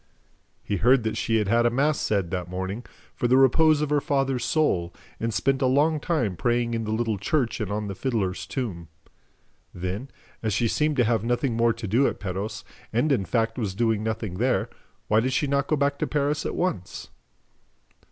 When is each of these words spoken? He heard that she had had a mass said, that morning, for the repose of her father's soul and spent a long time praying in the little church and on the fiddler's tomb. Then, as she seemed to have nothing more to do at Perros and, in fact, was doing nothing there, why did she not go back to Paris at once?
He 0.63 0.77
heard 0.77 1.03
that 1.03 1.15
she 1.15 1.35
had 1.37 1.47
had 1.47 1.63
a 1.67 1.69
mass 1.69 1.99
said, 1.99 2.31
that 2.31 2.49
morning, 2.49 2.83
for 3.13 3.27
the 3.27 3.37
repose 3.37 3.81
of 3.81 3.91
her 3.91 4.01
father's 4.01 4.43
soul 4.43 4.91
and 5.19 5.31
spent 5.31 5.61
a 5.61 5.67
long 5.67 5.99
time 5.99 6.35
praying 6.35 6.73
in 6.73 6.85
the 6.85 6.91
little 6.91 7.19
church 7.19 7.61
and 7.61 7.71
on 7.71 7.85
the 7.85 7.93
fiddler's 7.93 8.47
tomb. 8.47 8.87
Then, 9.75 10.09
as 10.41 10.55
she 10.55 10.67
seemed 10.67 10.97
to 10.97 11.03
have 11.03 11.23
nothing 11.23 11.55
more 11.55 11.73
to 11.73 11.85
do 11.87 12.07
at 12.07 12.19
Perros 12.19 12.63
and, 12.91 13.11
in 13.11 13.25
fact, 13.25 13.59
was 13.59 13.75
doing 13.75 14.01
nothing 14.01 14.39
there, 14.39 14.71
why 15.07 15.19
did 15.19 15.33
she 15.33 15.45
not 15.45 15.67
go 15.67 15.75
back 15.75 15.99
to 15.99 16.07
Paris 16.07 16.47
at 16.47 16.55
once? 16.55 17.09